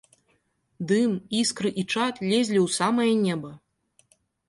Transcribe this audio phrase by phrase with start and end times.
[0.91, 3.57] Дым, іскры і чад лезлі ў самае неба.